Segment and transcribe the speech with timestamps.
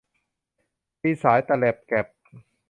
[1.01, 2.07] ตีสายตะแล็ปแก็ป